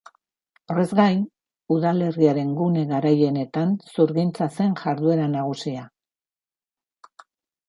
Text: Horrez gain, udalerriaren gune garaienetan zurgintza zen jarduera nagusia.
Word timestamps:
Horrez 0.73 0.85
gain, 0.99 1.19
udalerriaren 1.75 2.55
gune 2.61 2.85
garaienetan 2.93 3.75
zurgintza 3.91 4.49
zen 4.57 4.75
jarduera 4.81 5.29
nagusia. 5.37 5.85